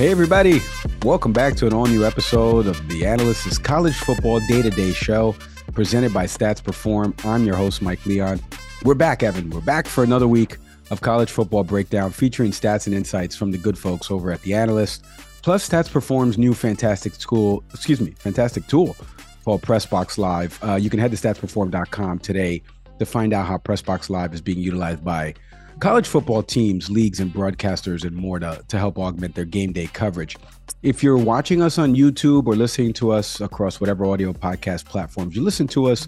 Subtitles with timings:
[0.00, 0.62] Hey, everybody.
[1.02, 4.94] Welcome back to an all new episode of the Analyst's College Football Day to Day
[4.94, 5.36] Show
[5.74, 7.14] presented by Stats Perform.
[7.22, 8.40] I'm your host, Mike Leon.
[8.82, 9.50] We're back, Evan.
[9.50, 10.56] We're back for another week
[10.90, 14.54] of college football breakdown featuring stats and insights from the good folks over at the
[14.54, 15.04] Analyst.
[15.42, 18.96] Plus, Stats Perform's new fantastic tool, excuse me, fantastic tool
[19.44, 20.58] called Pressbox Live.
[20.64, 22.62] Uh, you can head to statsperform.com today
[22.98, 25.34] to find out how Pressbox Live is being utilized by
[25.80, 29.86] college football teams, leagues, and broadcasters and more to, to help augment their game day
[29.86, 30.36] coverage.
[30.82, 35.34] If you're watching us on YouTube or listening to us across whatever audio podcast platforms
[35.34, 36.06] you listen to us,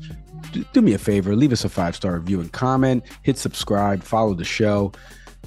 [0.52, 4.02] do, do me a favor, leave us a five star review and comment, hit subscribe,
[4.02, 4.92] follow the show.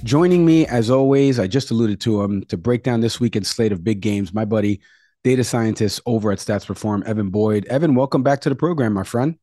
[0.02, 3.72] Joining me, as always, I just alluded to him to break down this weekend slate
[3.72, 4.80] of big games, my buddy,
[5.24, 7.64] data scientist over at Stats Perform, Evan Boyd.
[7.66, 9.36] Evan, welcome back to the program, my friend.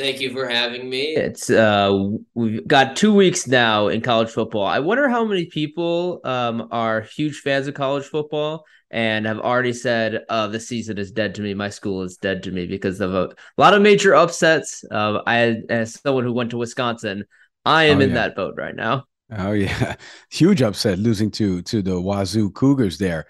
[0.00, 1.14] Thank you for having me.
[1.14, 4.64] It's uh we've got two weeks now in college football.
[4.64, 9.74] I wonder how many people um are huge fans of college football and have already
[9.74, 11.52] said, uh, the season is dead to me.
[11.52, 14.82] My school is dead to me because of a, a lot of major upsets.
[14.90, 17.24] Uh, I as someone who went to Wisconsin,
[17.66, 18.14] I am oh, in yeah.
[18.14, 19.04] that boat right now.
[19.30, 19.96] Oh yeah.
[20.30, 23.26] Huge upset losing to to the Wazzu Cougars there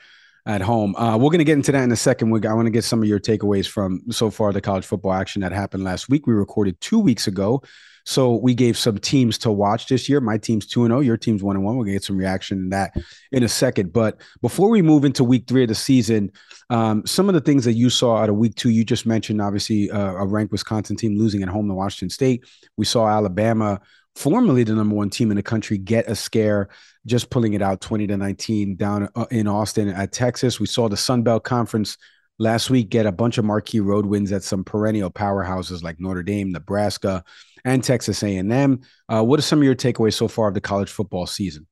[0.46, 0.94] at home.
[0.96, 2.28] Uh, we're going to get into that in a second.
[2.46, 5.42] I want to get some of your takeaways from so far the college football action
[5.42, 6.27] that happened last week.
[6.27, 7.62] We recorded two weeks ago.
[8.05, 10.20] So we gave some teams to watch this year.
[10.20, 11.77] My team's 2 0, your team's 1 1.
[11.77, 12.94] We're going to get some reaction in that
[13.33, 13.92] in a second.
[13.92, 16.33] But before we move into week three of the season,
[16.70, 19.41] um, some of the things that you saw out of week two, you just mentioned
[19.41, 22.44] obviously uh, a ranked Wisconsin team losing at home to Washington State.
[22.77, 23.80] We saw Alabama
[24.16, 26.69] formerly the number one team in the country, get a scare,
[27.06, 30.61] just pulling it out 20 to 19 down uh, in Austin at Texas.
[30.61, 31.97] We saw the Sun Belt Conference
[32.39, 36.22] last week get a bunch of marquee road wins at some perennial powerhouses like Notre
[36.22, 37.22] Dame, Nebraska,
[37.64, 38.80] and Texas A&M.
[39.08, 41.67] Uh, what are some of your takeaways so far of the college football season?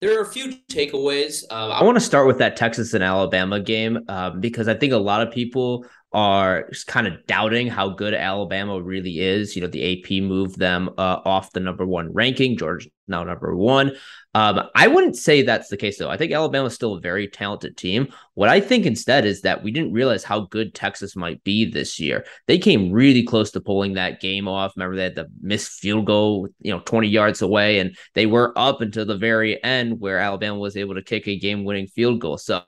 [0.00, 1.42] There are a few takeaways.
[1.50, 4.92] Uh, I want to start with that Texas and Alabama game um, because I think
[4.92, 9.54] a lot of people are kind of doubting how good Alabama really is.
[9.54, 12.56] You know, the AP moved them uh, off the number one ranking.
[12.56, 13.92] Georgia now number one.
[14.34, 16.08] Um, I wouldn't say that's the case though.
[16.08, 18.08] I think Alabama is still a very talented team.
[18.32, 22.00] What I think instead is that we didn't realize how good Texas might be this
[22.00, 22.24] year.
[22.46, 24.72] They came really close to pulling that game off.
[24.74, 28.52] Remember they had the missed field goal, you know, 20 yards away, and they were
[28.56, 32.38] up until the very end where Alabama was able to kick a game-winning field goal.
[32.38, 32.62] So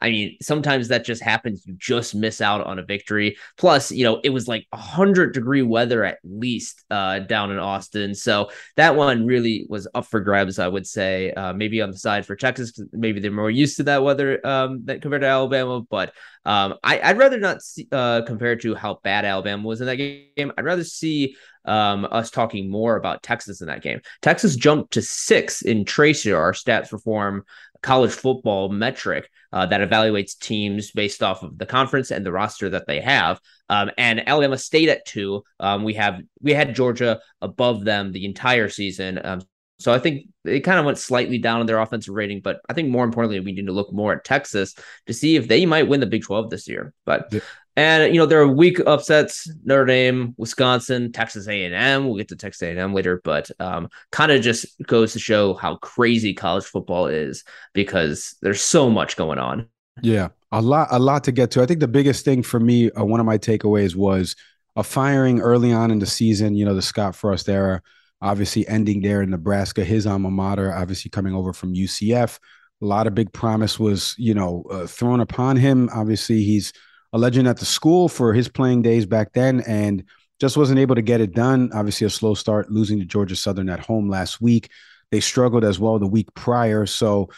[0.00, 1.64] I mean, sometimes that just happens.
[1.66, 3.36] You just miss out on a victory.
[3.56, 8.14] Plus, you know, it was like 100 degree weather at least uh, down in Austin.
[8.14, 11.32] So that one really was up for grabs, I would say.
[11.32, 14.84] Uh, maybe on the side for Texas, maybe they're more used to that weather um,
[14.86, 15.82] compared to Alabama.
[15.82, 16.12] But
[16.44, 19.96] um, I, would rather not see, uh, compare to how bad Alabama was in that
[19.96, 20.52] game.
[20.56, 24.00] I'd rather see um, us talking more about Texas in that game.
[24.20, 27.44] Texas jumped to six in Tracer, our stats perform
[27.82, 32.70] college football metric uh, that evaluates teams based off of the conference and the roster
[32.70, 33.40] that they have.
[33.68, 35.42] Um, and Alabama stayed at two.
[35.60, 39.20] Um, we have we had Georgia above them the entire season.
[39.22, 39.42] Um,
[39.78, 42.72] so I think it kind of went slightly down in their offensive rating, but I
[42.72, 44.74] think more importantly, we need to look more at Texas
[45.06, 46.94] to see if they might win the Big 12 this year.
[47.04, 47.34] But.
[47.76, 52.06] And you know there are weak upsets: Notre Dame, Wisconsin, Texas A&M.
[52.06, 55.76] We'll get to Texas A&M later, but um, kind of just goes to show how
[55.76, 59.66] crazy college football is because there's so much going on.
[60.02, 61.62] Yeah, a lot, a lot to get to.
[61.62, 64.36] I think the biggest thing for me, uh, one of my takeaways was
[64.76, 66.54] a firing early on in the season.
[66.54, 67.82] You know, the Scott Frost era
[68.22, 72.38] obviously ending there in Nebraska, his alma mater, obviously coming over from UCF.
[72.80, 75.90] A lot of big promise was, you know, uh, thrown upon him.
[75.92, 76.72] Obviously, he's
[77.12, 80.04] a legend at the school for his playing days back then and
[80.40, 81.70] just wasn't able to get it done.
[81.72, 84.70] Obviously, a slow start, losing to Georgia Southern at home last week.
[85.10, 86.86] They struggled as well the week prior.
[86.86, 87.28] So,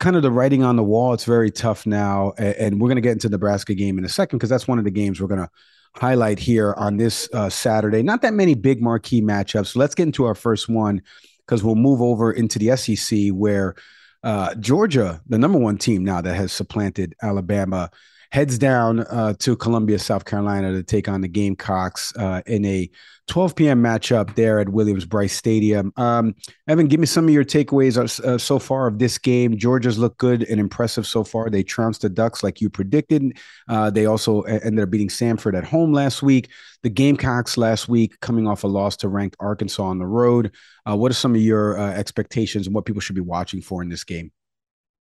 [0.00, 1.14] kind of the writing on the wall.
[1.14, 2.32] It's very tough now.
[2.36, 4.78] And, we're going to get into the Nebraska game in a second because that's one
[4.78, 5.50] of the games we're going to
[5.94, 8.02] highlight here on this uh, Saturday.
[8.02, 9.68] Not that many big marquee matchups.
[9.68, 11.02] So let's get into our first one
[11.46, 13.76] because we'll move over into the SEC where
[14.24, 17.90] uh, Georgia, the number one team now that has supplanted Alabama,
[18.32, 22.90] heads down uh, to Columbia, South Carolina to take on the Gamecocks uh, in a
[23.28, 23.82] 12 p.m.
[23.82, 25.92] matchup there at Williams-Brice Stadium.
[25.98, 26.34] Um,
[26.66, 29.58] Evan, give me some of your takeaways uh, so far of this game.
[29.58, 31.50] Georgia's looked good and impressive so far.
[31.50, 33.38] They trounced the Ducks like you predicted.
[33.68, 36.48] Uh, they also ended up beating Samford at home last week.
[36.82, 40.52] The Gamecocks last week coming off a loss to ranked Arkansas on the road.
[40.88, 43.82] Uh, what are some of your uh, expectations and what people should be watching for
[43.82, 44.32] in this game?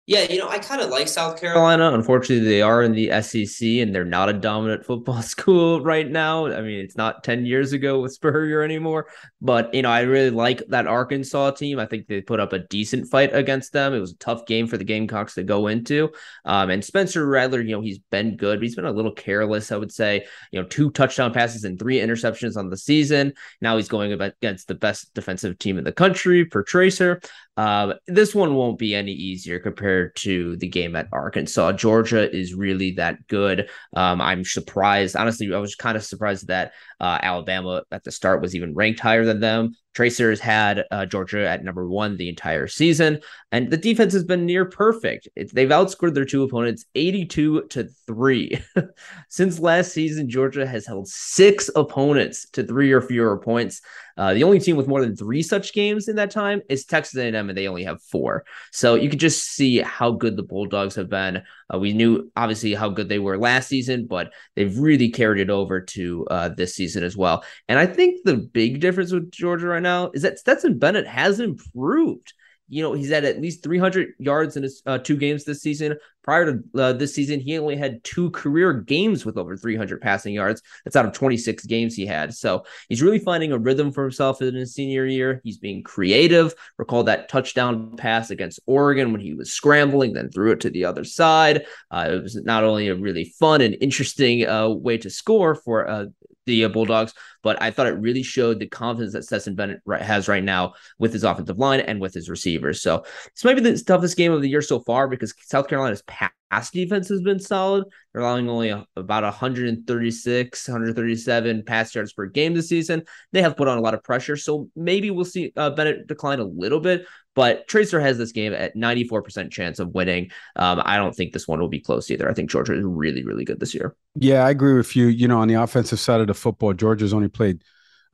[0.07, 1.91] Yeah, you know, I kind of like South Carolina.
[1.91, 6.45] Unfortunately, they are in the SEC and they're not a dominant football school right now.
[6.45, 9.07] I mean, it's not 10 years ago with Spurrier anymore.
[9.41, 11.79] But, you know, I really like that Arkansas team.
[11.79, 13.95] I think they put up a decent fight against them.
[13.95, 16.11] It was a tough game for the Gamecocks to go into.
[16.45, 19.71] Um, and Spencer Rattler, you know, he's been good, but he's been a little careless,
[19.71, 20.27] I would say.
[20.51, 23.33] You know, two touchdown passes and three interceptions on the season.
[23.59, 27.21] Now he's going against the best defensive team in the country per Tracer.
[27.57, 31.71] Uh, this one won't be any easier compared to the game at Arkansas.
[31.73, 33.69] Georgia is really that good.
[33.95, 35.15] Um, I'm surprised.
[35.15, 38.99] Honestly, I was kind of surprised that uh, Alabama at the start was even ranked
[38.99, 39.73] higher than them.
[39.93, 43.21] Tracers had uh, Georgia at number one the entire season,
[43.53, 45.29] and the defense has been near perfect.
[45.37, 48.61] It, they've outscored their two opponents 82 to three.
[49.29, 53.81] Since last season, Georgia has held six opponents to three or fewer points.
[54.17, 57.17] Uh, the only team with more than three such games in that time is Texas
[57.17, 58.43] A&M, and they only have four.
[58.71, 61.43] So you could just see how good the Bulldogs have been.
[61.73, 65.49] Uh, we knew obviously how good they were last season, but they've really carried it
[65.49, 67.43] over to uh, this season as well.
[67.67, 71.39] And I think the big difference with Georgia right now is that Stetson Bennett has
[71.39, 72.33] improved
[72.67, 75.97] you know, he's at at least 300 yards in his uh, two games this season.
[76.23, 80.33] Prior to uh, this season, he only had two career games with over 300 passing
[80.33, 80.63] yards.
[80.83, 82.33] That's out of 26 games he had.
[82.33, 85.41] So he's really finding a rhythm for himself in his senior year.
[85.43, 86.55] He's being creative.
[86.79, 90.85] Recall that touchdown pass against Oregon when he was scrambling, then threw it to the
[90.85, 91.65] other side.
[91.91, 95.87] Uh, it was not only a really fun and interesting uh, way to score for
[95.87, 96.05] uh,
[96.45, 97.13] the uh, Bulldogs,
[97.43, 101.13] but I thought it really showed the confidence that Stetson Bennett has right now with
[101.13, 102.81] his offensive line and with his receivers.
[102.81, 103.03] So
[103.33, 106.03] this might be the toughest game of the year so far because South Carolina's
[106.51, 107.85] pass defense has been solid.
[108.13, 113.03] They're allowing only about 136, 137 pass yards per game this season.
[113.31, 116.39] They have put on a lot of pressure, so maybe we'll see uh, Bennett decline
[116.39, 117.05] a little bit.
[117.35, 120.31] But Tracer has this game at 94% chance of winning.
[120.55, 122.29] Um, I don't think this one will be close either.
[122.29, 123.93] I think Georgia is really, really good this year.
[124.15, 125.07] Yeah, I agree with you.
[125.07, 127.61] You know, on the offensive side of the football, Georgia's only played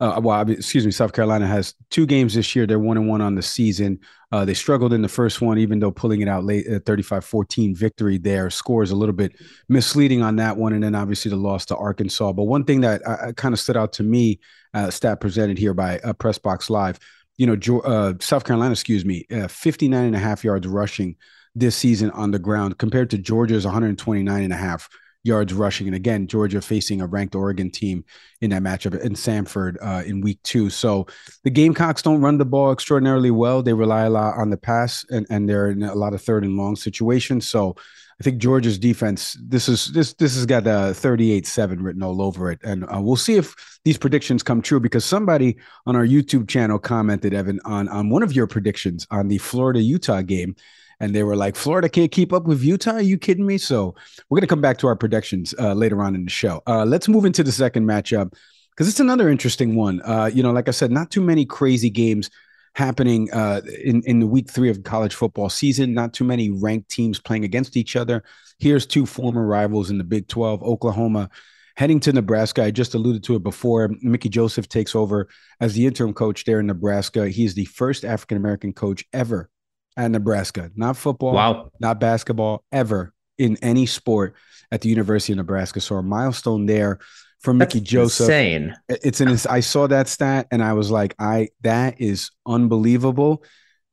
[0.02, 2.66] uh, well, excuse me, South Carolina has two games this year.
[2.66, 4.00] They're one and one on the season.
[4.32, 7.24] Uh, they struggled in the first one, even though pulling it out late, a 35
[7.24, 8.50] 14 victory there.
[8.50, 9.36] Scores a little bit
[9.68, 10.72] misleading on that one.
[10.72, 12.32] And then obviously the loss to Arkansas.
[12.32, 14.40] But one thing that uh, kind of stood out to me,
[14.74, 16.98] uh, stat presented here by uh, Pressbox Live,
[17.36, 21.14] you know, uh, South Carolina, excuse me, uh, 59 and a half yards rushing
[21.54, 24.88] this season on the ground compared to Georgia's 129 and a half
[25.24, 25.86] yards rushing.
[25.86, 28.04] And again, Georgia facing a ranked Oregon team
[28.40, 30.70] in that matchup in Samford uh, in week two.
[30.70, 31.06] So
[31.44, 33.62] the Gamecocks don't run the ball extraordinarily well.
[33.62, 36.44] They rely a lot on the pass and, and they're in a lot of third
[36.44, 37.48] and long situations.
[37.48, 37.76] So
[38.20, 42.50] I think Georgia's defense, this is this this has got a 38-7 written all over
[42.50, 42.60] it.
[42.62, 46.78] And uh, we'll see if these predictions come true because somebody on our YouTube channel
[46.78, 50.54] commented, Evan, on, on one of your predictions on the Florida-Utah game
[51.02, 52.92] and they were like, Florida can't keep up with Utah.
[52.92, 53.58] Are you kidding me?
[53.58, 53.96] So
[54.30, 56.62] we're going to come back to our predictions uh, later on in the show.
[56.64, 58.32] Uh, let's move into the second matchup
[58.70, 60.00] because it's another interesting one.
[60.02, 62.30] Uh, you know, like I said, not too many crazy games
[62.74, 65.92] happening uh, in in the week three of college football season.
[65.92, 68.22] Not too many ranked teams playing against each other.
[68.60, 71.30] Here's two former rivals in the Big Twelve: Oklahoma
[71.76, 72.62] heading to Nebraska.
[72.62, 73.90] I just alluded to it before.
[74.02, 75.28] Mickey Joseph takes over
[75.60, 77.28] as the interim coach there in Nebraska.
[77.28, 79.50] He's the first African American coach ever
[79.96, 84.34] at Nebraska, not football, wow, not basketball, ever in any sport
[84.70, 85.80] at the University of Nebraska.
[85.80, 86.98] So a milestone there
[87.40, 88.24] for Mickey That's Joseph.
[88.24, 88.76] Insane.
[88.88, 89.36] It's an.
[89.50, 93.44] I saw that stat and I was like, I that is unbelievable.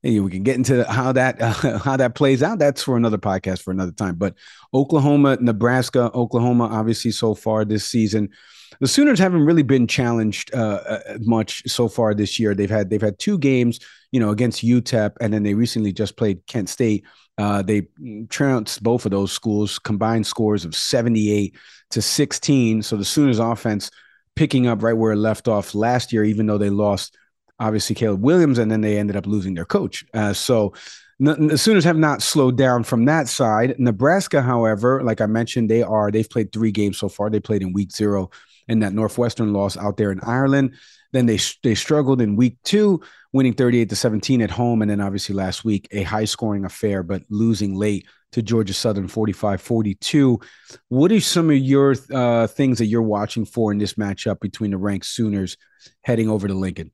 [0.02, 2.58] Hey, we can get into how that uh, how that plays out.
[2.58, 4.14] That's for another podcast for another time.
[4.14, 4.34] But
[4.72, 8.30] Oklahoma, Nebraska, Oklahoma, obviously so far this season,
[8.78, 12.54] the Sooners haven't really been challenged uh, uh much so far this year.
[12.54, 13.80] They've had they've had two games
[14.12, 17.04] you know, against UTEP, and then they recently just played Kent State.
[17.38, 17.86] Uh, they
[18.28, 21.56] trounced both of those schools, combined scores of 78
[21.90, 22.82] to 16.
[22.82, 23.90] So the Sooners offense
[24.36, 27.16] picking up right where it left off last year, even though they lost
[27.58, 30.04] obviously Caleb Williams, and then they ended up losing their coach.
[30.12, 30.72] Uh, so
[31.18, 33.76] the Sooners have not slowed down from that side.
[33.78, 37.30] Nebraska, however, like I mentioned, they are they've played three games so far.
[37.30, 38.30] They played in week zero
[38.70, 40.74] in that Northwestern loss out there in Ireland.
[41.12, 44.80] Then they they struggled in week two, winning 38 to 17 at home.
[44.80, 49.08] And then obviously last week, a high scoring affair, but losing late to Georgia Southern
[49.08, 50.40] 45 42.
[50.88, 54.70] What are some of your uh, things that you're watching for in this matchup between
[54.70, 55.56] the ranked Sooners
[56.02, 56.92] heading over to Lincoln?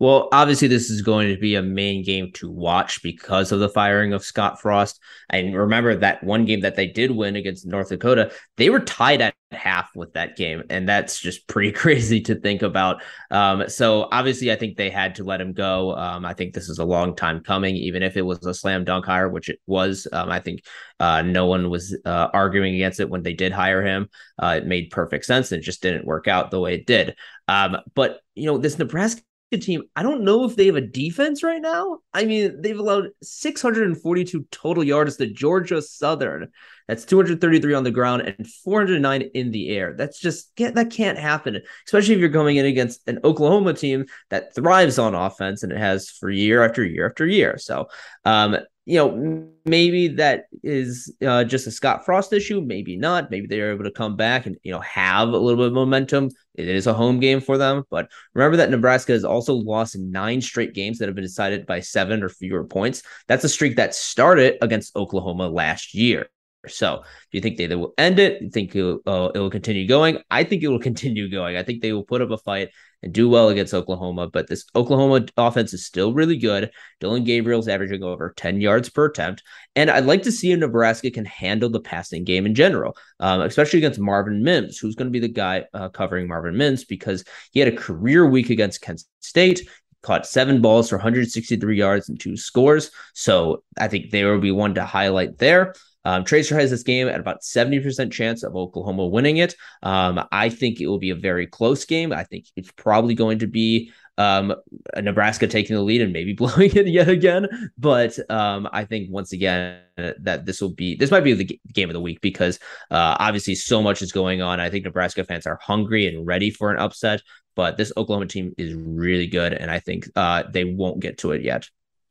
[0.00, 3.68] Well, obviously, this is going to be a main game to watch because of the
[3.68, 5.00] firing of Scott Frost.
[5.28, 9.20] And remember that one game that they did win against North Dakota, they were tied
[9.20, 13.02] at half with that game, and that's just pretty crazy to think about.
[13.30, 15.96] Um, so obviously, I think they had to let him go.
[15.96, 18.84] Um, I think this is a long time coming, even if it was a slam
[18.84, 20.06] dunk hire, which it was.
[20.12, 20.64] Um, I think
[21.00, 24.08] uh, no one was uh, arguing against it when they did hire him.
[24.38, 27.16] Uh, it made perfect sense, and it just didn't work out the way it did.
[27.46, 29.22] Um, but you know, this Nebraska
[29.56, 31.98] team, I don't know if they have a defense right now.
[32.12, 36.48] I mean, they've allowed 642 total yards to Georgia Southern.
[36.88, 39.94] That's 233 on the ground and 409 in the air.
[39.96, 44.54] That's just that can't happen, especially if you're going in against an Oklahoma team that
[44.54, 47.58] thrives on offense and it has for year after year after year.
[47.58, 47.88] So,
[48.24, 52.62] um, you know, maybe that is uh, just a Scott Frost issue.
[52.62, 53.30] Maybe not.
[53.30, 56.30] Maybe they're able to come back and you know have a little bit of momentum.
[56.54, 60.40] It is a home game for them, but remember that Nebraska has also lost nine
[60.40, 63.02] straight games that have been decided by seven or fewer points.
[63.26, 66.30] That's a streak that started against Oklahoma last year.
[66.66, 68.42] So, do you think they, they will end it?
[68.42, 70.18] You think it will, uh, it will continue going?
[70.30, 71.56] I think it will continue going.
[71.56, 72.70] I think they will put up a fight
[73.02, 74.28] and do well against Oklahoma.
[74.28, 76.70] But this Oklahoma offense is still really good.
[76.98, 79.44] Dillon Gabriel's averaging over 10 yards per attempt.
[79.76, 83.42] And I'd like to see if Nebraska can handle the passing game in general, um,
[83.42, 87.24] especially against Marvin Mims, who's going to be the guy uh, covering Marvin Mims because
[87.52, 89.68] he had a career week against Kent State
[90.02, 92.90] caught seven balls for 163 yards and two scores.
[93.14, 95.74] So I think there will be one to highlight there.
[96.08, 99.54] Um, Tracer has this game at about 70% chance of Oklahoma winning it.
[99.82, 102.14] Um, I think it will be a very close game.
[102.14, 104.54] I think it's probably going to be um,
[104.96, 107.46] Nebraska taking the lead and maybe blowing it yet again.
[107.76, 111.90] But um, I think once again that this will be this might be the game
[111.90, 112.58] of the week because
[112.90, 114.60] uh, obviously so much is going on.
[114.60, 117.20] I think Nebraska fans are hungry and ready for an upset.
[117.54, 121.32] But this Oklahoma team is really good, and I think uh, they won't get to
[121.32, 121.68] it yet.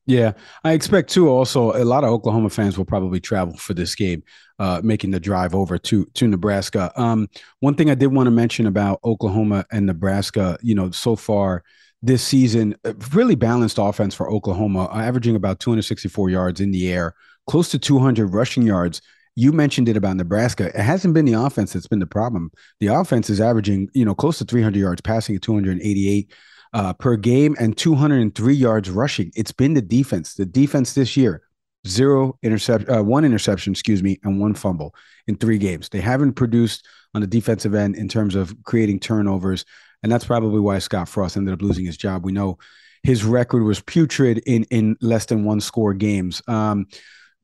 [0.08, 0.32] Yeah,
[0.64, 1.28] I expect too.
[1.30, 4.24] Also, a lot of Oklahoma fans will probably travel for this game,
[4.58, 6.92] uh, making the drive over to to Nebraska.
[6.96, 7.28] Um,
[7.60, 11.62] one thing I did want to mention about Oklahoma and Nebraska, you know, so far
[12.02, 12.74] this season,
[13.12, 17.14] really balanced offense for Oklahoma, uh, averaging about 264 yards in the air,
[17.46, 19.02] close to 200 rushing yards.
[19.36, 20.68] You mentioned it about Nebraska.
[20.68, 22.50] It hasn't been the offense that's been the problem.
[22.80, 26.32] The offense is averaging, you know, close to 300 yards passing at 288
[26.78, 29.32] uh, per game and 203 yards rushing.
[29.36, 30.36] It's been the defense.
[30.36, 31.42] The defense this year,
[31.88, 34.94] zero intercept, uh, one interception, excuse me, and one fumble
[35.26, 35.90] in three games.
[35.90, 39.66] They haven't produced on the defensive end in terms of creating turnovers,
[40.04, 42.24] and that's probably why Scott Frost ended up losing his job.
[42.24, 42.60] We know
[43.02, 46.44] his record was putrid in in less than one score games.
[46.48, 46.86] Um,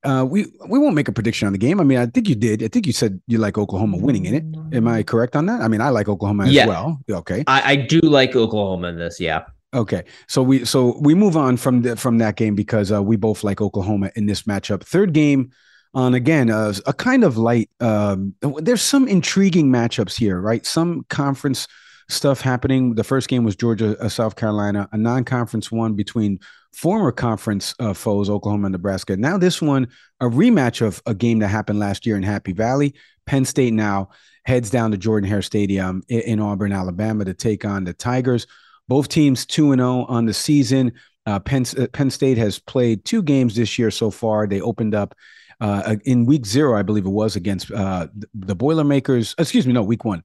[0.03, 1.79] uh, we we won't make a prediction on the game.
[1.79, 2.63] I mean, I think you did.
[2.63, 4.75] I think you said you like Oklahoma winning in it.
[4.75, 5.62] Am I correct on that?
[5.62, 6.67] I mean, I like Oklahoma as yeah.
[6.67, 7.00] well.
[7.10, 9.19] Okay, I, I do like Oklahoma in this.
[9.19, 9.45] Yeah.
[9.74, 13.15] Okay, so we so we move on from the, from that game because uh, we
[13.15, 14.83] both like Oklahoma in this matchup.
[14.83, 15.51] Third game
[15.93, 17.69] on again uh, a kind of light.
[17.79, 20.65] Um, there's some intriguing matchups here, right?
[20.65, 21.67] Some conference
[22.10, 22.95] stuff happening.
[22.95, 26.39] The first game was Georgia, uh, South Carolina, a non-conference one between
[26.74, 29.15] former conference uh, foes, Oklahoma and Nebraska.
[29.15, 29.88] Now, this one,
[30.19, 32.93] a rematch of a game that happened last year in Happy Valley.
[33.25, 34.10] Penn State now
[34.45, 38.48] heads down to Jordan Hare Stadium in, in Auburn, Alabama to take on the Tigers.
[38.88, 40.93] Both teams 2 and 0 on the season.
[41.25, 44.45] Uh, Penn, uh, Penn State has played two games this year so far.
[44.45, 45.15] They opened up
[45.62, 49.33] uh, in week zero, I believe it was, against uh, the Boilermakers.
[49.38, 50.24] Excuse me, no, week one,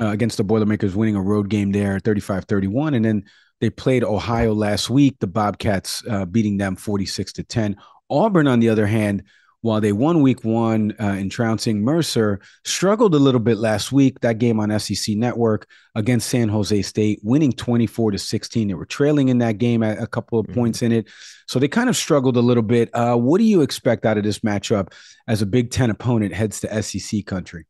[0.00, 2.94] uh, against the Boilermakers, winning a road game there, 35 31.
[2.94, 3.24] And then
[3.60, 7.76] they played Ohio last week, the Bobcats uh, beating them 46 to 10.
[8.08, 9.22] Auburn, on the other hand,
[9.62, 14.20] while they won week one uh, in trouncing Mercer, struggled a little bit last week.
[14.20, 18.68] That game on SEC Network against San Jose State, winning 24 to 16.
[18.68, 20.54] They were trailing in that game at a couple of mm-hmm.
[20.54, 21.08] points in it.
[21.46, 22.88] So they kind of struggled a little bit.
[22.94, 24.92] Uh, what do you expect out of this matchup
[25.28, 27.66] as a Big Ten opponent heads to SEC country?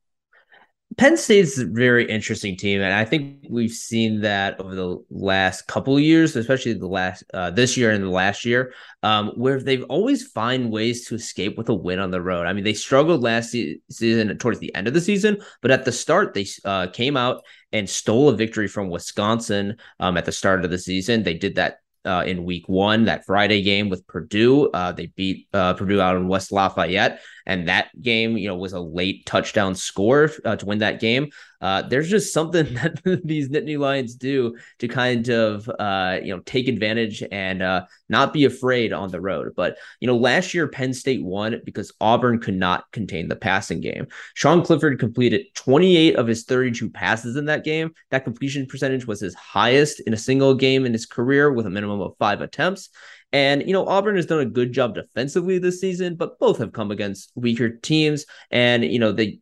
[0.97, 5.69] Penn State's a very interesting team, and I think we've seen that over the last
[5.69, 9.85] couple years, especially the last uh, this year and the last year, um, where they've
[9.85, 12.47] always find ways to escape with a win on the road.
[12.47, 15.93] I mean, they struggled last season towards the end of the season, but at the
[15.93, 20.65] start they uh, came out and stole a victory from Wisconsin um, at the start
[20.65, 21.23] of the season.
[21.23, 24.71] They did that uh, in week one, that Friday game with Purdue.
[24.71, 28.73] Uh, they beat uh, Purdue out in West Lafayette, and that game, you know, was
[28.73, 31.31] a late touchdown score uh, to win that game.
[31.61, 36.41] Uh, there's just something that these Nittany Lions do to kind of, uh, you know,
[36.41, 39.53] take advantage and uh, not be afraid on the road.
[39.55, 43.81] But, you know, last year Penn State won because Auburn could not contain the passing
[43.81, 44.07] game.
[44.35, 47.93] Sean Clifford completed 28 of his 32 passes in that game.
[48.11, 51.71] That completion percentage was his highest in a single game in his career with a
[51.71, 52.89] minimum of five attempts.
[53.33, 56.73] And, you know, Auburn has done a good job defensively this season, but both have
[56.73, 58.27] come against weaker teams.
[58.51, 59.41] And, you know, they,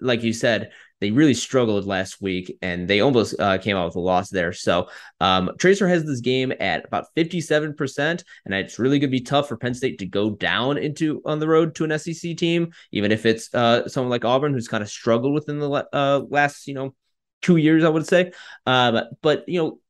[0.00, 0.70] like you said,
[1.02, 4.52] they really struggled last week and they almost uh, came out with a loss there.
[4.52, 4.88] So
[5.20, 7.98] um, Tracer has this game at about 57%,
[8.44, 11.40] and it's really going to be tough for Penn State to go down into on
[11.40, 14.82] the road to an SEC team, even if it's uh, someone like Auburn who's kind
[14.82, 16.94] of struggled within the uh, last, you know,
[17.40, 18.30] two years, I would say.
[18.64, 19.80] Um, but, you know,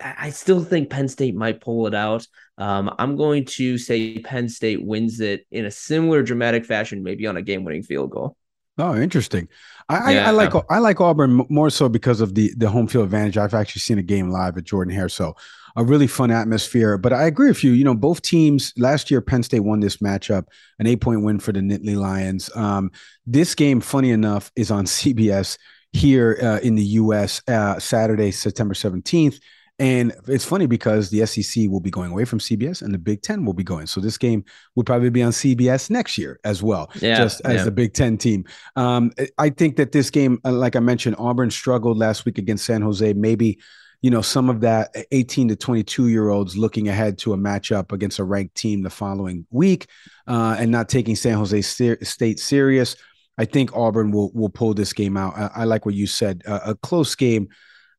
[0.00, 2.26] I still think Penn State might pull it out.
[2.58, 7.26] Um, I'm going to say Penn State wins it in a similar dramatic fashion, maybe
[7.26, 8.36] on a game-winning field goal.
[8.78, 9.48] Oh, interesting.
[9.88, 10.26] I, yeah.
[10.26, 13.36] I, I, like I like Auburn more so because of the the home field advantage.
[13.36, 15.36] I've actually seen a game live at Jordan Hare, so
[15.76, 16.96] a really fun atmosphere.
[16.96, 17.72] But I agree with you.
[17.72, 20.46] You know, both teams last year, Penn State won this matchup,
[20.78, 22.54] an eight point win for the Nittany Lions.
[22.56, 22.90] Um,
[23.26, 25.58] this game, funny enough, is on CBS
[25.92, 27.42] here uh, in the U.S.
[27.46, 29.38] Uh, Saturday, September seventeenth.
[29.82, 33.20] And it's funny because the SEC will be going away from CBS and the Big
[33.20, 33.88] Ten will be going.
[33.88, 34.44] So this game
[34.76, 37.64] would probably be on CBS next year as well, yeah, just as yeah.
[37.64, 38.44] the Big Ten team.
[38.76, 42.64] Um, I think that this game, uh, like I mentioned, Auburn struggled last week against
[42.64, 43.12] San Jose.
[43.14, 43.58] Maybe,
[44.02, 47.90] you know, some of that 18 to 22 year olds looking ahead to a matchup
[47.90, 49.88] against a ranked team the following week
[50.28, 52.94] uh, and not taking San Jose ser- State serious.
[53.36, 55.36] I think Auburn will will pull this game out.
[55.36, 57.48] I, I like what you said, uh, a close game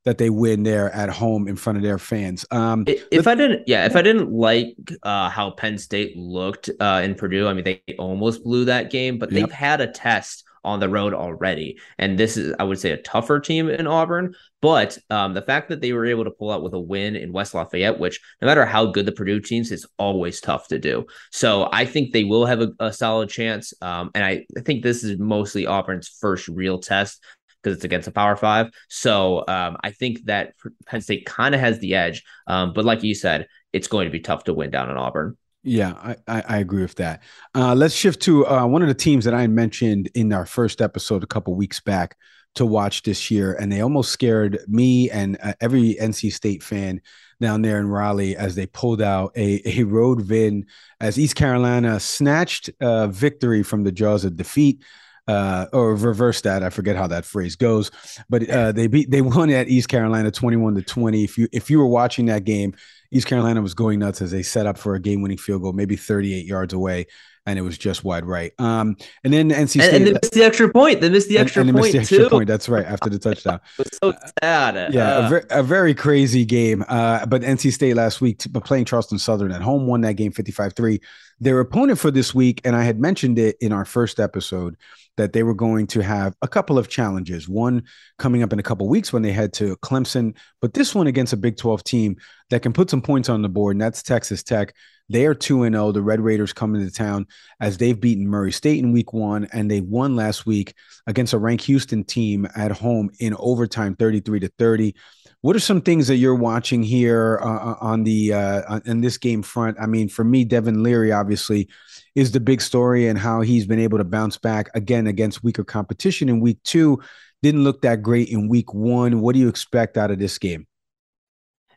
[0.05, 2.45] that they win there at home in front of their fans.
[2.51, 7.01] Um, if I didn't, yeah, if I didn't like uh, how Penn State looked uh,
[7.03, 9.41] in Purdue, I mean, they almost blew that game, but yep.
[9.41, 13.01] they've had a test on the road already, and this is, I would say, a
[13.01, 14.33] tougher team in Auburn.
[14.62, 17.33] But um, the fact that they were able to pull out with a win in
[17.33, 21.05] West Lafayette, which no matter how good the Purdue teams, is always tough to do.
[21.31, 24.83] So I think they will have a, a solid chance, um, and I, I think
[24.83, 27.22] this is mostly Auburn's first real test
[27.63, 28.72] because it's against a Power Five.
[28.89, 30.53] So um, I think that
[30.86, 32.24] Penn State kind of has the edge.
[32.48, 35.38] Um, but like you said, it's going to be tough to win down in Auburn.
[35.63, 37.24] Yeah, I, I, agree with that.
[37.55, 40.82] Uh, let's shift to uh, one of the teams that I mentioned in our first
[40.82, 42.17] episode a couple weeks back
[42.55, 47.01] to watch this year, and they almost scared me and uh, every NC State fan
[47.39, 50.65] down there in Raleigh as they pulled out a, a road win
[51.00, 54.84] as East Carolina snatched uh, victory from the jaws of defeat
[55.27, 56.63] uh, or reverse that.
[56.63, 57.92] I forget how that phrase goes,
[58.30, 61.24] but uh, they beat they won at East Carolina twenty one to twenty.
[61.24, 62.74] If you if you were watching that game,
[63.12, 65.74] East Carolina was going nuts as they set up for a game winning field goal,
[65.74, 67.08] maybe thirty eight yards away.
[67.46, 68.53] And it was just wide right.
[68.57, 71.01] Um, and then NC State, and, and they missed the extra point.
[71.01, 72.29] They missed the extra and, and point the extra too.
[72.29, 72.48] Point.
[72.48, 73.59] That's right after the touchdown.
[73.92, 74.94] so sad.
[74.94, 76.86] yeah, uh, a, ver- a, very crazy game.
[76.88, 80.31] Uh, but NC State last week, t- playing Charleston Southern at home, won that game
[80.31, 81.01] 55-3.
[81.44, 84.77] Their opponent for this week, and I had mentioned it in our first episode,
[85.18, 87.50] that they were going to have a couple of challenges.
[87.50, 87.84] One
[88.18, 91.34] coming up in a couple weeks when they head to Clemson, but this one against
[91.34, 92.16] a Big 12 team
[92.50, 94.74] that can put some points on the board, and that's Texas Tech.
[95.10, 95.92] They are 2 0.
[95.92, 97.27] The Red Raiders come into town
[97.60, 100.74] as they've beaten Murray State in week one, and they won last week
[101.08, 104.96] against a ranked Houston team at home in overtime 33 to 30.
[105.44, 109.18] What are some things that you're watching here uh, uh on the uh, in this
[109.18, 109.75] game front?
[109.77, 111.68] I mean, for me, Devin Leary obviously
[112.16, 115.66] is the big story, and how he's been able to bounce back again against weaker
[115.66, 116.98] competition in week two.
[117.42, 119.20] Didn't look that great in week one.
[119.20, 120.66] What do you expect out of this game?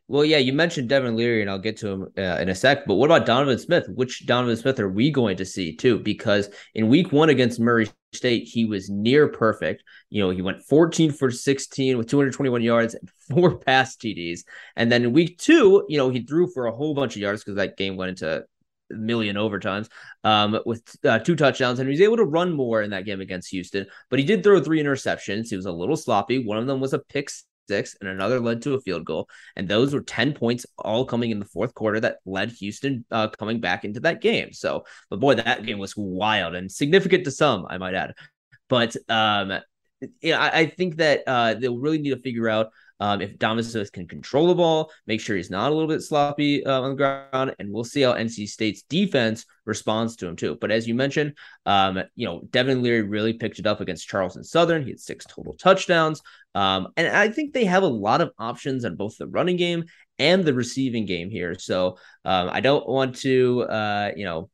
[0.08, 2.86] Well, yeah, you mentioned Devin Leary, and I'll get to him uh, in a sec.
[2.86, 3.88] But what about Donovan Smith?
[3.88, 5.98] Which Donovan Smith are we going to see too?
[5.98, 9.82] Because in Week One against Murray State, he was near perfect.
[10.10, 14.40] You know, he went 14 for 16 with 221 yards and four pass TDs.
[14.76, 17.42] And then in Week Two, you know, he threw for a whole bunch of yards
[17.42, 18.44] because that game went into
[18.90, 19.88] a million overtimes
[20.22, 23.20] um, with uh, two touchdowns, and he was able to run more in that game
[23.20, 23.86] against Houston.
[24.08, 25.48] But he did throw three interceptions.
[25.48, 26.44] He was a little sloppy.
[26.44, 27.28] One of them was a pick
[27.68, 29.28] six, and another led to a field goal.
[29.56, 33.28] And those were 10 points all coming in the fourth quarter that led Houston uh,
[33.28, 34.52] coming back into that game.
[34.52, 38.14] So, but boy, that game was wild and significant to some, I might add.
[38.68, 39.52] But um,
[40.20, 43.92] yeah, I, I think that uh, they'll really need to figure out um, if Smith
[43.92, 46.96] can control the ball, make sure he's not a little bit sloppy uh, on the
[46.96, 50.56] ground, and we'll see how NC State's defense responds to him too.
[50.60, 51.34] But as you mentioned,
[51.66, 54.82] um, you know, Devin Leary really picked it up against Charleston Southern.
[54.82, 56.22] He had six total touchdowns.
[56.54, 59.84] Um, and I think they have a lot of options on both the running game
[60.18, 61.58] and the receiving game here.
[61.58, 64.50] So um, I don't want to, uh, you know,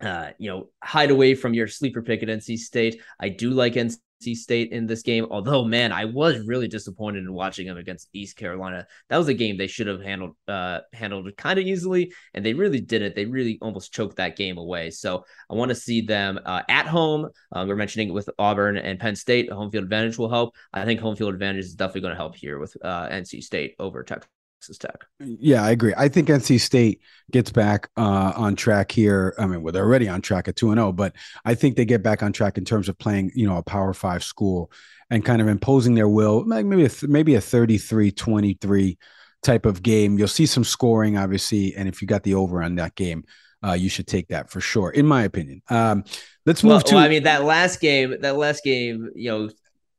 [0.00, 3.00] uh, you know, hide away from your sleeper pick at NC State.
[3.18, 3.96] I do like NC
[4.32, 5.26] State in this game.
[5.30, 8.86] Although, man, I was really disappointed in watching them against East Carolina.
[9.08, 12.54] That was a game they should have handled uh, handled kind of easily, and they
[12.54, 13.14] really didn't.
[13.14, 14.90] They really almost choked that game away.
[14.90, 17.28] So I want to see them uh, at home.
[17.52, 19.50] Um, we're mentioning it with Auburn and Penn State.
[19.52, 20.54] Home field advantage will help.
[20.72, 23.74] I think home field advantage is definitely going to help here with uh, NC State
[23.78, 24.33] over Texas.
[24.64, 25.04] Texas Tech.
[25.20, 25.92] Yeah, I agree.
[25.96, 27.00] I think NC State
[27.30, 29.34] gets back uh, on track here.
[29.38, 31.84] I mean, well, they're already on track at 2 and 0, but I think they
[31.84, 34.72] get back on track in terms of playing, you know, a Power 5 school
[35.10, 38.98] and kind of imposing their will, maybe a, maybe a 33 23
[39.42, 40.18] type of game.
[40.18, 41.74] You'll see some scoring, obviously.
[41.76, 43.24] And if you got the over on that game,
[43.62, 45.60] uh, you should take that for sure, in my opinion.
[45.68, 46.04] Um,
[46.46, 46.94] let's move well, to.
[46.94, 49.50] Well, I mean, that last game, that last game, you know,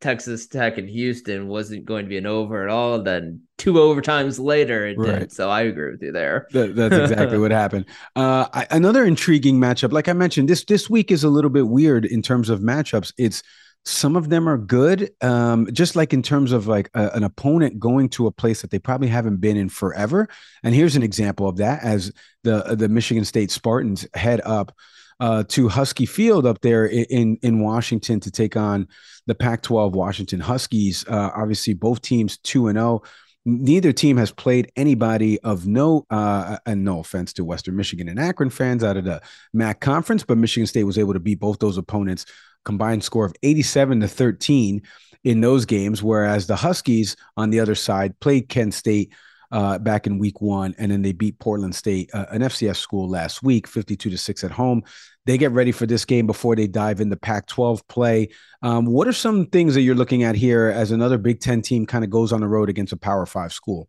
[0.01, 3.01] Texas Tech and Houston wasn't going to be an over at all.
[3.01, 5.19] Then two overtimes later, it right.
[5.19, 5.31] did.
[5.31, 6.47] So I agree with you there.
[6.51, 7.85] That, that's exactly what happened.
[8.15, 11.67] Uh, I, another intriguing matchup, like I mentioned, this this week is a little bit
[11.67, 13.13] weird in terms of matchups.
[13.17, 13.41] It's
[13.85, 17.79] some of them are good, um, just like in terms of like a, an opponent
[17.79, 20.27] going to a place that they probably haven't been in forever.
[20.63, 22.11] And here's an example of that: as
[22.43, 24.75] the the Michigan State Spartans head up
[25.19, 28.87] uh, to Husky Field up there in in Washington to take on
[29.27, 31.05] the Pac-12 Washington Huskies.
[31.07, 33.01] Uh, obviously, both teams two and zero.
[33.03, 33.07] Oh.
[33.47, 38.19] Neither team has played anybody of no, uh, and no offense to Western Michigan and
[38.19, 39.21] Akron fans out of the
[39.53, 42.25] MAC conference, but Michigan State was able to beat both those opponents
[42.63, 44.81] combined score of 87 to 13
[45.23, 49.13] in those games, whereas the Huskies on the other side played Kent State
[49.55, 53.09] uh, back in week one, and then they beat Portland State, uh, an FCS school,
[53.09, 54.83] last week, 52 to 6 at home.
[55.25, 58.27] They get ready for this game before they dive into Pac 12 play.
[58.61, 61.85] Um, what are some things that you're looking at here as another Big Ten team
[61.85, 63.87] kind of goes on the road against a Power Five school?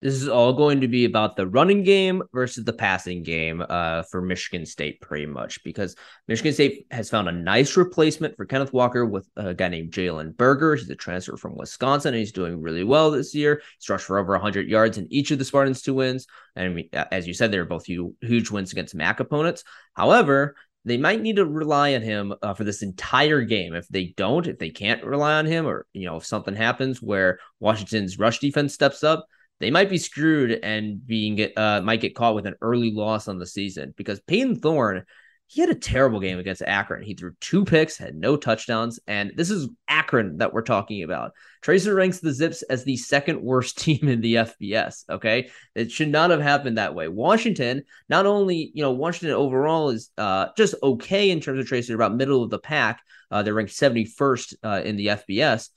[0.00, 4.04] This is all going to be about the running game versus the passing game uh,
[4.04, 5.96] for Michigan State, pretty much, because
[6.28, 10.36] Michigan State has found a nice replacement for Kenneth Walker with a guy named Jalen
[10.36, 10.76] Berger.
[10.76, 13.60] He's a transfer from Wisconsin, and he's doing really well this year.
[13.78, 16.28] He's rushed for over 100 yards in each of the Spartans' two wins.
[16.54, 19.64] And as you said, they are both huge wins against MAC opponents.
[19.94, 23.74] However, they might need to rely on him uh, for this entire game.
[23.74, 27.02] If they don't, if they can't rely on him, or you know, if something happens
[27.02, 29.26] where Washington's rush defense steps up,
[29.60, 33.38] they might be screwed and being uh might get caught with an early loss on
[33.38, 35.04] the season because Payton Thorne
[35.48, 37.02] he had a terrible game against Akron.
[37.02, 41.32] He threw two picks, had no touchdowns, and this is Akron that we're talking about.
[41.62, 45.04] Tracer ranks the Zips as the second worst team in the FBS.
[45.08, 47.08] Okay, it should not have happened that way.
[47.08, 51.94] Washington, not only you know Washington overall is uh, just okay in terms of Tracer,
[51.94, 53.00] about middle of the pack.
[53.30, 55.70] Uh, they're ranked 71st uh, in the FBS,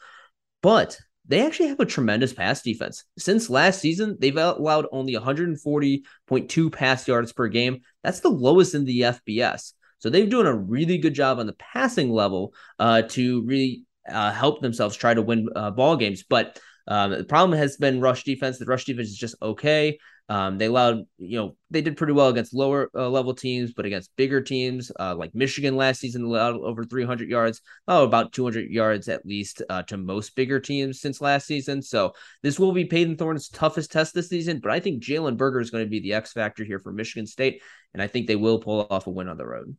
[0.62, 3.04] but they actually have a tremendous pass defense.
[3.18, 7.82] Since last season, they've allowed only 140.2 pass yards per game.
[8.04, 9.74] That's the lowest in the FBS.
[10.00, 14.32] So they've doing a really good job on the passing level uh, to really uh,
[14.32, 16.24] help themselves try to win uh, ball games.
[16.28, 18.58] But um, the problem has been rush defense.
[18.58, 20.00] The rush defense is just okay.
[20.32, 23.86] Um, they allowed, you know, they did pretty well against lower uh, level teams, but
[23.86, 28.72] against bigger teams uh, like Michigan last season allowed over 300 yards, oh, about 200
[28.72, 31.82] yards at least uh, to most bigger teams since last season.
[31.82, 32.14] So
[32.44, 35.70] this will be Payton Thorne's toughest test this season, but I think Jalen Berger is
[35.70, 37.62] going to be the X factor here for Michigan State,
[37.94, 39.76] and I think they will pull off a win on the road.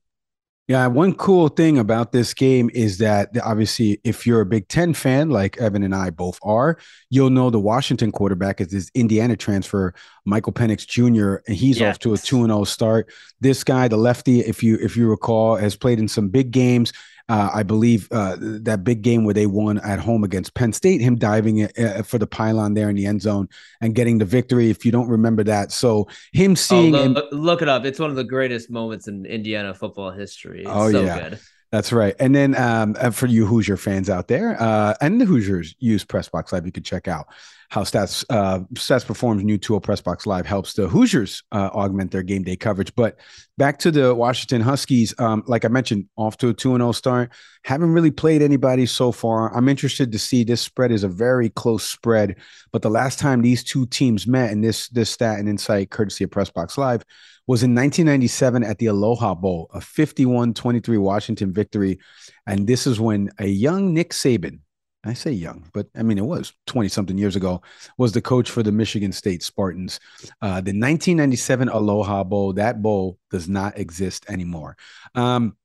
[0.68, 4.94] Yeah, one cool thing about this game is that obviously, if you're a Big Ten
[4.94, 6.78] fan, like Evan and I both are,
[7.10, 9.92] you'll know the Washington quarterback is this Indiana transfer,
[10.24, 11.96] Michael Penix Jr., and he's yes.
[11.96, 13.12] off to a two and zero oh start.
[13.40, 16.92] This guy, the lefty, if you if you recall, has played in some big games.
[17.32, 21.00] Uh, I believe uh, that big game where they won at home against Penn State,
[21.00, 23.48] him diving uh, for the pylon there in the end zone
[23.80, 24.68] and getting the victory.
[24.68, 27.86] If you don't remember that, so him oh, seeing oh, look, him, look, it up.
[27.86, 30.60] It's one of the greatest moments in Indiana football history.
[30.60, 31.30] It's oh so yeah.
[31.30, 31.40] Good.
[31.72, 32.14] That's right.
[32.18, 36.52] And then um, for you Hoosier fans out there, uh, and the Hoosiers use Pressbox
[36.52, 37.28] Live, you can check out
[37.70, 42.22] how Stats uh, Stats Perform's new tool Pressbox Live helps the Hoosiers uh, augment their
[42.22, 42.94] game day coverage.
[42.94, 43.16] But
[43.56, 46.90] back to the Washington Huskies, um, like I mentioned, off to a two and zero
[46.90, 47.32] oh start.
[47.64, 49.56] Haven't really played anybody so far.
[49.56, 52.36] I'm interested to see this spread is a very close spread.
[52.70, 56.24] But the last time these two teams met, and this this stat and insight courtesy
[56.24, 57.02] of Pressbox Live
[57.46, 61.98] was in 1997 at the Aloha Bowl, a 51-23 Washington victory,
[62.46, 64.60] and this is when a young Nick Saban
[65.04, 67.60] I say young, but I mean, it was 20 something years ago,
[67.98, 69.98] was the coach for the Michigan State Spartans.
[70.40, 74.76] Uh, the 1997 Aloha Bowl, that bowl does not exist anymore.
[75.16, 75.56] Um,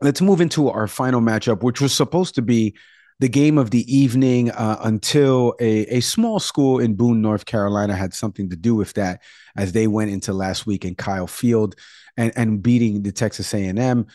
[0.00, 2.74] let's move into our final matchup, which was supposed to be
[3.18, 7.94] the game of the evening uh, until a, a small school in Boone, North Carolina
[7.94, 9.22] had something to do with that
[9.56, 11.76] as they went into last week in Kyle Field
[12.16, 14.06] and, and beating the Texas A&M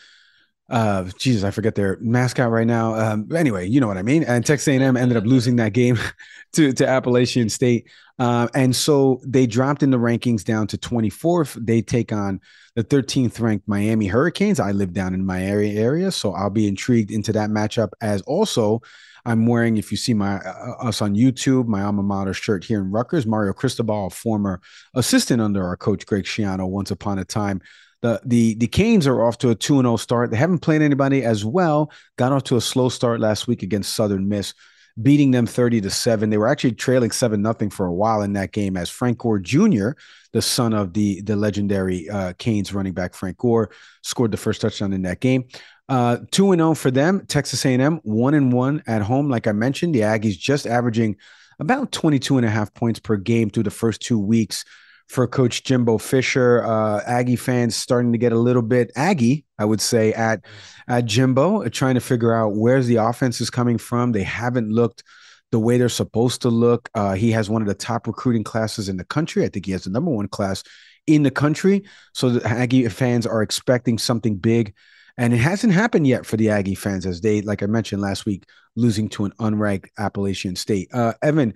[0.72, 2.94] uh jesus i forget their mascot right now.
[2.94, 4.24] Um anyway you know what i mean.
[4.24, 5.98] And texas a&m ended up losing that game
[6.54, 7.88] to to appalachian state.
[8.18, 12.40] Uh, and so they dropped in the rankings down to 24th they take on
[12.74, 14.60] the 13th ranked miami hurricanes.
[14.60, 17.90] I live down in my area area so i'll be intrigued into that matchup.
[18.00, 18.80] As also
[19.24, 22.80] i'm wearing if you see my uh, us on youtube my alma mater shirt here
[22.80, 24.60] in Rutgers mario cristobal former
[24.94, 27.60] assistant under our coach greg schiano once upon a time
[28.02, 30.30] The the the Canes are off to a 2-0 start.
[30.30, 31.90] They haven't played anybody as well.
[32.16, 34.54] Got off to a slow start last week against Southern Miss,
[35.00, 36.28] beating them 30 to 7.
[36.28, 39.38] They were actually trailing 7 nothing for a while in that game as Frank Gore
[39.38, 39.90] Jr.,
[40.32, 43.70] the son of the the legendary uh, Canes running back Frank Gore,
[44.02, 45.44] scored the first touchdown in that game.
[45.88, 47.24] Uh, 2 and 0 for them.
[47.26, 49.94] Texas A&M 1 and 1 at home like I mentioned.
[49.94, 51.16] The Aggies just averaging
[51.60, 54.64] about 22 and a half points per game through the first 2 weeks
[55.12, 56.64] for Coach Jimbo Fisher.
[56.64, 60.44] Uh, Aggie fans starting to get a little bit Aggie, I would say, at
[60.88, 64.12] at Jimbo, uh, trying to figure out where's the offense is coming from.
[64.12, 65.04] They haven't looked
[65.50, 66.88] the way they're supposed to look.
[66.94, 69.44] Uh, he has one of the top recruiting classes in the country.
[69.44, 70.62] I think he has the number one class
[71.06, 71.84] in the country.
[72.14, 74.74] So the Aggie fans are expecting something big.
[75.18, 78.24] And it hasn't happened yet for the Aggie fans, as they, like I mentioned last
[78.24, 78.44] week,
[78.76, 80.88] losing to an unranked Appalachian State.
[80.94, 81.52] Uh, Evan,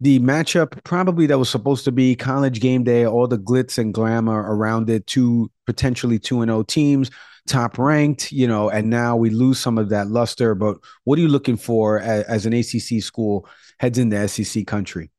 [0.00, 3.92] the matchup probably that was supposed to be college game day, all the glitz and
[3.92, 7.10] glamour around it, two potentially two and zero oh teams,
[7.46, 10.54] top ranked, you know, and now we lose some of that luster.
[10.54, 13.46] But what are you looking for as, as an ACC school
[13.78, 15.10] heads into SEC country?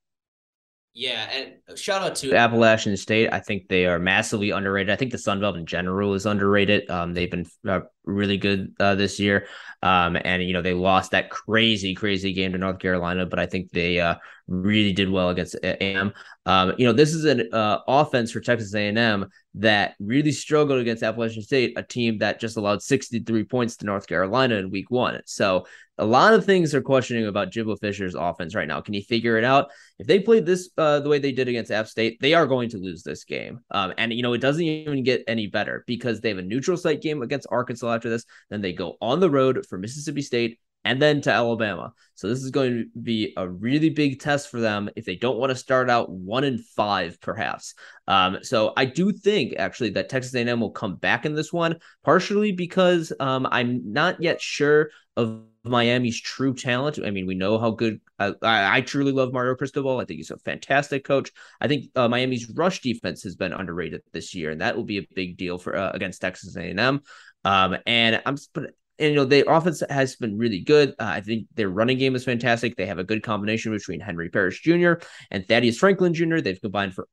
[0.93, 3.29] Yeah, and shout out to Appalachian State.
[3.31, 4.91] I think they are massively underrated.
[4.91, 6.89] I think the Sun Belt in general is underrated.
[6.89, 9.47] Um, they've been uh, really good uh, this year.
[9.83, 13.45] Um, and you know they lost that crazy, crazy game to North Carolina, but I
[13.45, 14.15] think they uh,
[14.47, 16.13] really did well against A&M.
[16.45, 21.03] Um, you know this is an uh, offense for Texas A&M that really struggled against
[21.03, 25.19] Appalachian State, a team that just allowed 63 points to North Carolina in Week One.
[25.25, 25.65] So
[25.97, 28.81] a lot of things are questioning about Jimbo Fisher's offense right now.
[28.81, 29.69] Can he figure it out?
[29.99, 32.69] If they played this uh, the way they did against App State, they are going
[32.69, 33.59] to lose this game.
[33.69, 36.77] Um, and you know it doesn't even get any better because they have a neutral
[36.77, 38.25] site game against Arkansas after this.
[38.49, 41.93] Then they go on the road for Mississippi State and then to Alabama.
[42.15, 45.37] So this is going to be a really big test for them if they don't
[45.37, 47.73] want to start out one and five, perhaps.
[48.07, 51.77] Um, so I do think actually that Texas A&M will come back in this one,
[52.03, 56.99] partially because um, I'm not yet sure of Miami's true talent.
[57.03, 59.99] I mean, we know how good I, I truly love Mario Cristobal.
[59.99, 61.31] I think he's a fantastic coach.
[61.59, 64.97] I think uh, Miami's rush defense has been underrated this year, and that will be
[64.97, 67.01] a big deal for uh, against Texas A&M.
[67.43, 70.91] Um, and I'm but and you know their offense has been really good.
[70.91, 72.75] Uh, I think their running game is fantastic.
[72.75, 74.93] They have a good combination between Henry Parrish Jr.
[75.31, 76.39] and Thaddius Franklin Jr.
[76.39, 77.07] They've combined for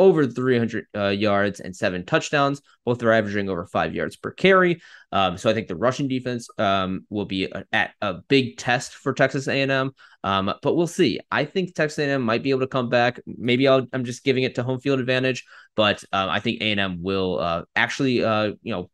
[0.00, 2.62] over 300 uh, yards and seven touchdowns.
[2.86, 4.80] Both are averaging over five yards per carry.
[5.12, 8.94] Um, so I think the rushing defense um, will be a, at a big test
[8.94, 9.90] for Texas A&M.
[10.24, 11.20] Um, but we'll see.
[11.30, 13.20] I think Texas A&M might be able to come back.
[13.26, 15.44] Maybe i am just giving it to home field advantage,
[15.76, 18.90] but um, I think A&M will uh, actually, uh, you know,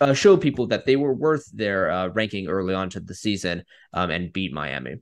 [0.00, 3.64] uh, show people that they were worth their uh, ranking early on to the season
[3.92, 4.96] um, and beat Miami.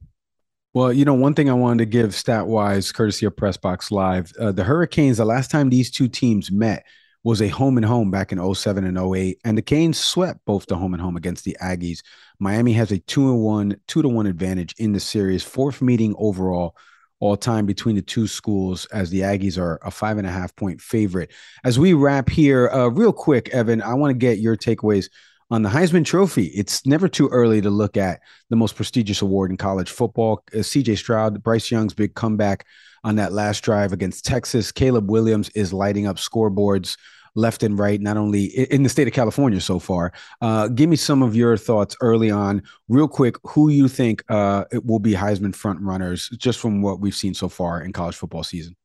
[0.73, 4.33] Well, you know, one thing I wanted to give stat wise, courtesy of Pressbox Live,
[4.39, 6.85] uh, the Hurricanes, the last time these two teams met
[7.23, 9.39] was a home and home back in 07 and 08.
[9.45, 12.01] And the Canes swept both the home and home against the Aggies.
[12.39, 16.15] Miami has a two and one, two to one advantage in the series, fourth meeting
[16.19, 16.77] overall
[17.21, 20.55] all time between the two schools as the Aggies are a five and a half
[20.57, 21.31] point favorite.
[21.65, 25.09] As we wrap here, uh, real quick, Evan, I want to get your takeaways
[25.51, 26.47] on the Heisman Trophy.
[26.47, 30.43] It's never too early to look at the most prestigious award in college football.
[30.53, 32.67] Uh, CJ Stroud, Bryce Young's big comeback
[33.05, 34.73] on that last drive against Texas.
[34.73, 36.97] Caleb Williams is lighting up scoreboards
[37.35, 40.13] left and right, not only in the state of California so far.
[40.41, 43.37] Uh, give me some of your thoughts early on, real quick.
[43.49, 47.35] Who you think uh, it will be Heisman front runners, just from what we've seen
[47.35, 48.77] so far in college football season?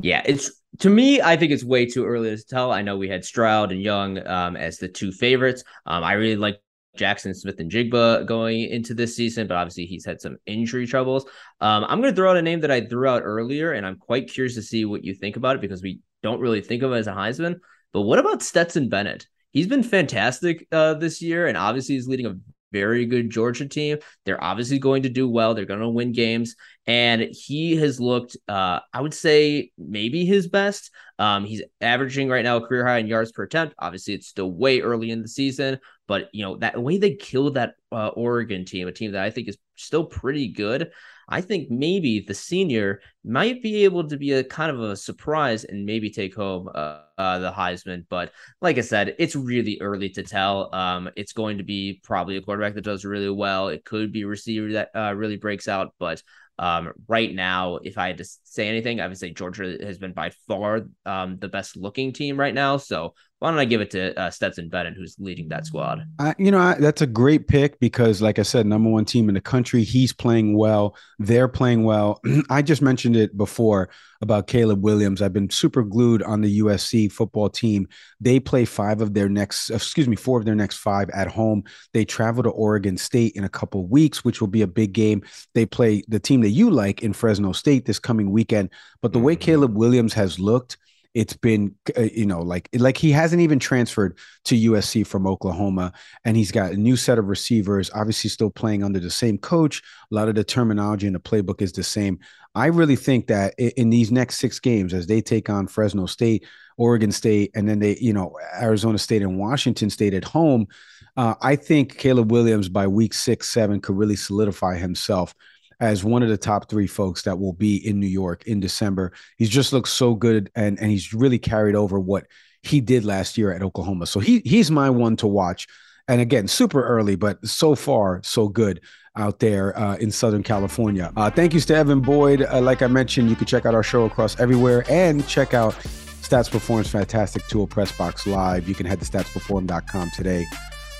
[0.00, 2.70] Yeah, it's to me, I think it's way too early to tell.
[2.70, 5.64] I know we had Stroud and Young um, as the two favorites.
[5.86, 6.60] Um, I really like
[6.96, 11.24] Jaxon Smith-Njigba going into this season, but obviously he's had some injury troubles.
[11.60, 13.96] Um, I'm going to throw out a name that I threw out earlier, and I'm
[13.96, 16.92] quite curious to see what you think about it because we don't really think of
[16.92, 17.60] as a Heisman.
[17.92, 19.26] But what about Stetson Bennett?
[19.52, 22.36] He's been fantastic uh, this year, and obviously he's leading a
[22.72, 23.98] very good Georgia team.
[24.24, 25.54] They're obviously going to do well.
[25.54, 26.54] They're going to win games.
[26.86, 30.90] And he has looked, uh, I would say, maybe his best.
[31.18, 33.74] Um, he's averaging right now a career high in yards per attempt.
[33.78, 35.78] Obviously, it's still way early in the season,
[36.08, 39.30] but you know that way they killed that uh, Oregon team, a team that I
[39.30, 40.90] think is still pretty good.
[41.28, 45.64] I think maybe the senior might be able to be a kind of a surprise
[45.64, 48.06] and maybe take home uh, uh, the Heisman.
[48.08, 50.74] But like I said, it's really early to tell.
[50.74, 53.68] Um, it's going to be probably a quarterback that does really well.
[53.68, 56.22] It could be a receiver that uh, really breaks out, but
[56.58, 60.12] um, right now, if I had to say anything, I would say Georgia has been
[60.12, 62.78] by far um, the best looking team right now.
[62.78, 66.04] So why don't I give it to uh, Stetson Bennett, who's leading that squad?
[66.18, 69.28] Uh, you know, I, that's a great pick because, like I said, number one team
[69.28, 69.84] in the country.
[69.84, 70.96] He's playing well.
[71.20, 72.20] They're playing well.
[72.50, 75.22] I just mentioned it before about Caleb Williams.
[75.22, 77.86] I've been super glued on the USC football team.
[78.20, 81.62] They play five of their next, excuse me, four of their next five at home.
[81.92, 85.22] They travel to Oregon State in a couple weeks, which will be a big game.
[85.54, 88.70] They play the team that you like in Fresno State this coming weekend.
[89.00, 89.26] But the mm-hmm.
[89.26, 90.76] way Caleb Williams has looked,
[91.18, 95.92] it's been uh, you know like like he hasn't even transferred to USC from Oklahoma
[96.24, 99.82] and he's got a new set of receivers obviously still playing under the same coach.
[100.12, 102.20] A lot of the terminology in the playbook is the same.
[102.54, 106.46] I really think that in these next 6 games as they take on Fresno State
[106.76, 110.68] Oregon State and then they you know Arizona State and Washington State at home
[111.16, 115.34] uh, I think Caleb Williams by week 6 7 could really solidify himself
[115.80, 119.12] as one of the top three folks that will be in New York in December.
[119.36, 122.26] He's just looks so good and and he's really carried over what
[122.62, 124.06] he did last year at Oklahoma.
[124.06, 125.66] So he he's my one to watch.
[126.08, 128.80] And again, super early, but so far so good
[129.14, 131.12] out there uh, in Southern California.
[131.16, 132.42] Uh, thank you to Evan Boyd.
[132.42, 135.74] Uh, like I mentioned, you can check out our show across everywhere and check out
[135.74, 138.68] Stats Perform's fantastic tool, Pressbox Live.
[138.68, 140.46] You can head to statsperform.com today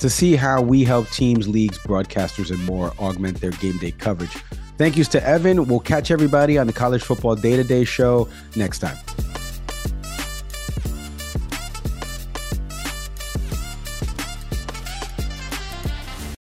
[0.00, 4.36] to see how we help teams, leagues, broadcasters, and more augment their game day coverage.
[4.78, 5.66] Thank yous to Evan.
[5.66, 8.96] We'll catch everybody on the College Football Day to Day show next time.